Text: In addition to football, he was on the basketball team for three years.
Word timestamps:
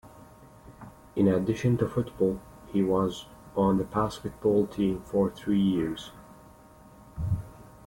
In 1.15 1.27
addition 1.27 1.77
to 1.77 1.87
football, 1.87 2.39
he 2.65 2.81
was 2.81 3.27
on 3.55 3.77
the 3.77 3.83
basketball 3.83 4.65
team 4.65 5.01
for 5.03 5.29
three 5.29 5.61
years. 5.61 6.09